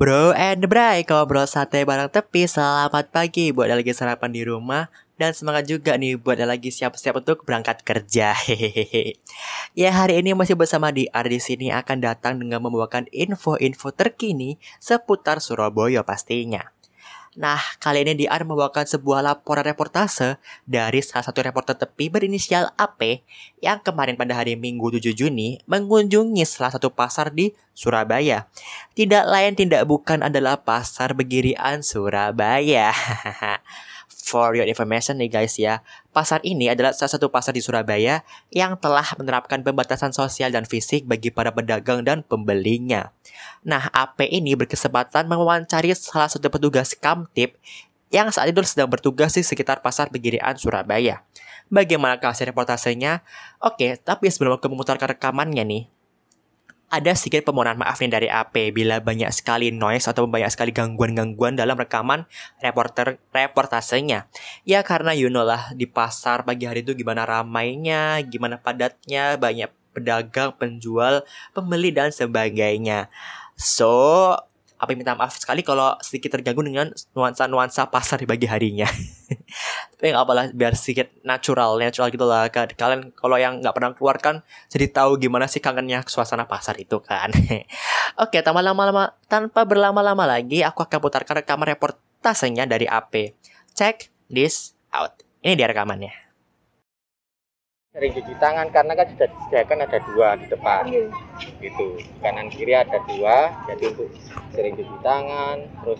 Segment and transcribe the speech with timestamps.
[0.00, 2.48] Bro and Bray, ngobrol sate bareng tepi.
[2.48, 4.88] Selamat pagi buat yang lagi sarapan di rumah.
[5.20, 8.32] Dan semangat juga nih buat yang lagi siap-siap untuk berangkat kerja.
[8.48, 9.20] Hehehe.
[9.76, 15.36] Ya hari ini masih bersama di di sini akan datang dengan membawakan info-info terkini seputar
[15.44, 16.72] Surabaya pastinya
[17.38, 23.22] Nah, kali ini DR membawakan sebuah laporan reportase dari salah satu reporter tepi berinisial AP
[23.62, 28.50] yang kemarin pada hari Minggu 7 Juni mengunjungi salah satu pasar di Surabaya.
[28.98, 32.90] Tidak lain tidak bukan adalah pasar Begirian Surabaya.
[34.20, 35.80] For your information nih guys ya,
[36.12, 38.20] pasar ini adalah salah satu pasar di Surabaya
[38.52, 43.16] yang telah menerapkan pembatasan sosial dan fisik bagi para pedagang dan pembelinya.
[43.64, 47.56] Nah, AP ini berkesempatan mewawancari salah satu petugas Kamtip
[48.10, 51.22] yang saat itu sedang bertugas di sekitar pasar Begirian Surabaya.
[51.70, 53.22] Bagaimana hasil reportasenya?
[53.62, 55.82] Oke, tapi sebelum aku memutarkan rekamannya nih,
[56.90, 61.54] ada sedikit permohonan maaf nih dari AP bila banyak sekali noise atau banyak sekali gangguan-gangguan
[61.54, 62.26] dalam rekaman
[62.58, 64.26] reporter reportasenya.
[64.66, 69.70] Ya karena you know lah di pasar pagi hari itu gimana ramainya, gimana padatnya, banyak
[69.94, 71.22] pedagang, penjual,
[71.54, 73.06] pembeli dan sebagainya.
[73.54, 74.34] So,
[74.74, 78.90] apa minta maaf sekali kalau sedikit terganggu dengan nuansa-nuansa pasar di pagi harinya.
[80.00, 82.48] Tapi nggak apalah biar sedikit natural, natural gitu lah.
[82.48, 84.40] Kalian kalau yang nggak pernah keluar kan
[84.72, 87.28] jadi tahu gimana sih kangennya suasana pasar itu kan.
[88.24, 93.36] Oke, tanpa lama-lama, tanpa berlama-lama lagi, aku akan putarkan rekaman reportasenya dari AP.
[93.76, 95.20] Check this out.
[95.44, 96.30] Ini dia rekamannya
[97.90, 101.10] sering cuci tangan karena kan sudah disediakan ada dua di depan iya.
[101.58, 104.14] gitu kanan kiri ada dua jadi untuk
[104.54, 105.98] sering cuci tangan terus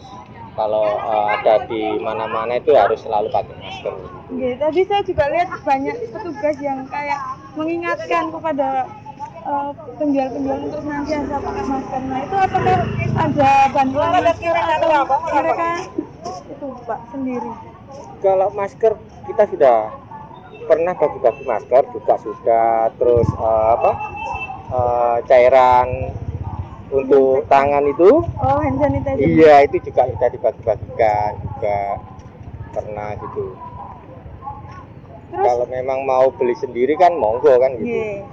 [0.58, 3.94] kalau uh, ada di mana-mana itu harus selalu pakai masker
[4.30, 7.18] Iya, tadi saya juga lihat banyak petugas yang kayak
[7.58, 8.86] mengingatkan kepada
[9.42, 12.00] uh, penjual-penjual untuk senantiasa pakai masker.
[12.06, 12.78] Nah itu apakah
[13.18, 14.90] ada bantuan masker atau
[15.34, 15.68] mereka
[16.46, 17.52] itu pak sendiri?
[18.22, 18.92] Kalau masker
[19.26, 19.76] kita sudah
[20.70, 23.92] pernah bagi-bagi masker juga sudah terus uh, apa
[24.70, 26.14] uh, cairan
[26.90, 28.10] untuk tangan itu?
[28.42, 29.22] Oh hand sanitizer.
[29.22, 31.78] Iya itu juga sudah dibagi-bagikan juga.
[32.70, 33.46] Pernah gitu.
[35.30, 37.86] Terus, kalau memang mau beli sendiri kan monggo kan gitu.
[37.86, 38.26] Yeah.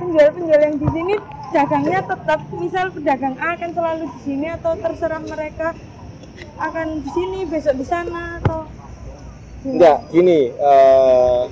[0.00, 1.14] penjual-penjual yang di sini
[1.52, 5.76] dagangnya tetap misal pedagang A akan selalu di sini atau terserah mereka
[6.56, 8.64] akan di sini besok di sana atau
[9.60, 11.44] Enggak, gini, uh,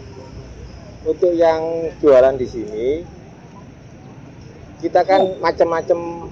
[1.05, 2.87] untuk yang jualan di sini
[4.79, 6.31] kita kan macam-macam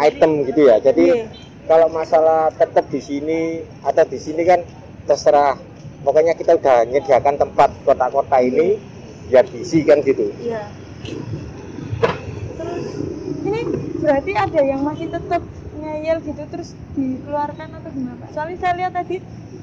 [0.00, 0.80] item gitu ya.
[0.80, 1.28] Jadi yeah.
[1.68, 3.40] kalau masalah tetap di sini
[3.84, 4.60] atau di sini kan
[5.04, 5.56] terserah.
[6.04, 8.78] Pokoknya kita udah menyediakan tempat kota-kota ini
[9.26, 10.30] biar diisi kan gitu.
[10.38, 10.70] Iya.
[12.56, 12.86] Terus
[13.42, 13.60] ini
[13.98, 15.42] berarti ada yang masih tetap
[15.76, 18.28] ngeyel gitu terus dikeluarkan atau gimana Pak?
[18.32, 19.16] Soalnya saya lihat tadi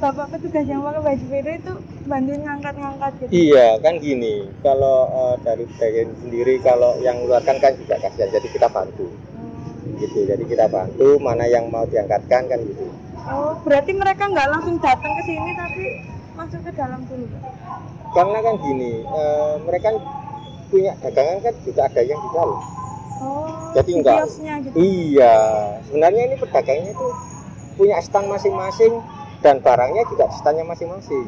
[0.04, 3.32] bapak petugas yang pakai baju biru itu bantuin ngangkat-ngangkat gitu.
[3.32, 4.52] Iya kan gini.
[4.60, 8.30] Kalau uh, dari bagian sendiri kalau yang mengeluarkan kan juga kasihan.
[8.36, 9.08] Jadi kita bantu.
[9.08, 9.96] Hmm.
[10.04, 10.28] gitu.
[10.28, 12.92] Jadi kita bantu mana yang mau diangkatkan kan gitu.
[13.24, 15.84] Oh berarti mereka nggak langsung datang ke sini tapi
[16.36, 17.30] masuk ke dalam dulu
[18.14, 19.98] karena kan gini uh, mereka kan
[20.70, 22.62] punya dagangan kan juga ada yang di dalam.
[23.22, 24.76] Oh jadi enggak gitu.
[24.78, 25.38] iya.
[25.90, 27.08] Sebenarnya ini pedagangnya itu
[27.74, 29.02] punya stand masing-masing
[29.44, 31.28] dan barangnya juga standnya masing-masing.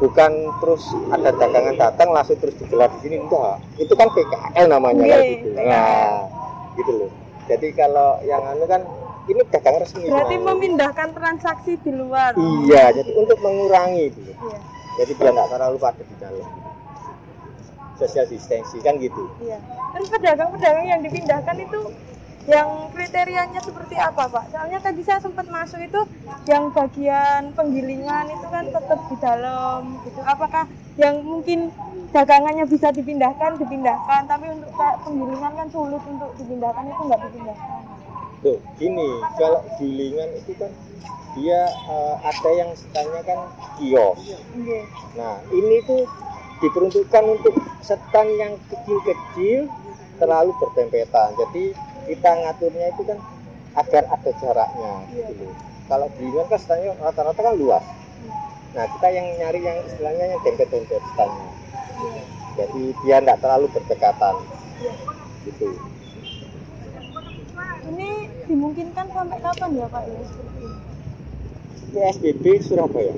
[0.00, 3.62] Bukan terus ada dagangan datang langsung terus digelar di sini enggak.
[3.78, 5.48] Itu kan PKL namanya kan gitu.
[5.54, 6.26] Nah
[6.74, 7.10] gitu loh.
[7.46, 8.82] Jadi kalau yang anu kan
[9.28, 12.34] ini dagang resmi berarti memindahkan transaksi di luar.
[12.66, 14.58] Iya jadi untuk mengurangi gitu iya.
[15.00, 16.48] jadi biar nggak terlalu padat di dalam.
[17.94, 19.22] Social distancing kan gitu.
[19.38, 19.62] Iya.
[19.94, 21.80] Terus pedagang-pedagang yang dipindahkan itu
[22.44, 24.52] yang kriterianya seperti apa Pak?
[24.52, 26.00] Soalnya tadi saya sempat masuk itu
[26.44, 30.20] yang bagian penggilingan itu kan tetap di dalam gitu.
[30.20, 30.68] Apakah
[31.00, 31.72] yang mungkin
[32.12, 37.80] dagangannya bisa dipindahkan dipindahkan, tapi untuk penggilingan kan sulit untuk dipindahkan itu nggak dipindahkan.
[38.44, 39.08] Tuh, gini,
[39.40, 40.68] kalau gilingan itu kan
[41.34, 43.40] dia uh, ada yang setanya kan
[43.80, 44.20] kios.
[44.54, 44.84] Yeah.
[45.18, 46.06] Nah, ini tuh
[46.62, 49.66] diperuntukkan untuk setan yang kecil-kecil
[50.22, 51.34] terlalu bertempetan.
[51.34, 51.74] Jadi
[52.04, 53.18] kita ngaturnya itu kan
[53.74, 55.26] agar ada jaraknya iya.
[55.34, 55.46] gitu
[55.90, 57.84] kalau di luar kan standnya rata-rata kan luas
[58.74, 61.48] nah kita yang nyari yang istilahnya yang dempet-dempet standnya
[61.98, 62.22] iya.
[62.58, 64.34] jadi dia tidak terlalu berdekatan
[64.82, 64.92] iya.
[65.50, 65.66] gitu
[67.84, 68.08] ini
[68.48, 70.78] dimungkinkan sampai kapan ya Pak ya seperti ini?
[71.94, 73.14] PSBB Surabaya.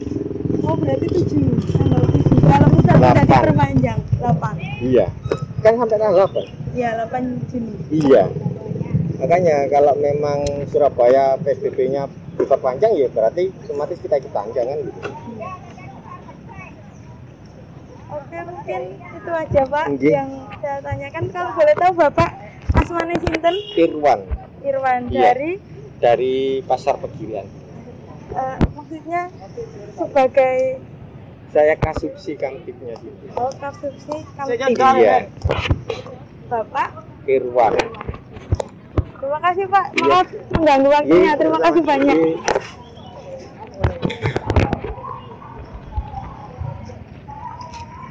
[0.66, 2.02] Oh berarti tujuh tanggal.
[2.44, 4.54] Kalau misalnya tidak diperpanjang delapan.
[4.84, 5.06] Iya.
[5.64, 6.44] Kan sampai tanggal delapan.
[6.76, 7.72] Iya delapan Juni.
[7.94, 8.22] Iya
[9.16, 12.04] makanya kalau memang Surabaya PSBB-nya
[12.36, 15.00] diperpanjang ya berarti otomatis kita ikut panjang kan gitu.
[18.06, 20.12] Oke mungkin itu aja Pak Nggih.
[20.12, 21.22] yang saya tanyakan.
[21.28, 22.30] Kalau boleh tahu Bapak
[22.74, 23.56] Asmane Sinten?
[23.74, 24.20] Irwan.
[24.60, 25.32] Irwan Iya.
[25.32, 25.50] dari?
[25.96, 27.48] Dari Pasar Pegirian
[28.28, 29.32] eh, maksudnya
[29.94, 30.56] sebagai
[31.48, 34.76] saya kasupsi kamtipnya gitu oh kapsusi kamtip.
[34.98, 35.24] iya.
[36.46, 36.88] Bapak?
[37.24, 37.74] Irwan
[39.26, 40.06] terima kasih Pak Iya.
[40.06, 42.38] maaf mengganggu waktunya terima kasih banyak Iya.